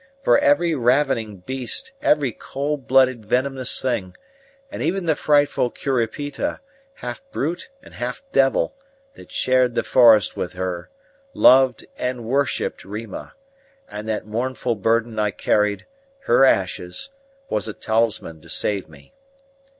For 0.23 0.39
every 0.39 0.73
ravening 0.73 1.43
beast, 1.45 1.91
every 2.01 2.31
cold 2.31 2.87
blooded, 2.87 3.23
venomous 3.23 3.79
thing, 3.79 4.17
and 4.71 4.81
even 4.81 5.05
the 5.05 5.15
frightful 5.15 5.69
Curupita, 5.69 6.59
half 6.95 7.21
brute 7.31 7.69
and 7.83 7.93
half 7.93 8.23
devil, 8.31 8.73
that 9.13 9.31
shared 9.31 9.75
the 9.75 9.83
forest 9.83 10.35
with 10.35 10.53
her, 10.53 10.89
loved 11.35 11.85
and 11.99 12.25
worshipped 12.25 12.83
Rima, 12.83 13.35
and 13.87 14.09
that 14.09 14.25
mournful 14.25 14.73
burden 14.73 15.19
I 15.19 15.29
carried, 15.29 15.85
her 16.21 16.45
ashes, 16.45 17.09
was 17.47 17.67
a 17.67 17.73
talisman 17.75 18.41
to 18.41 18.49
save 18.49 18.89
me. 18.89 19.13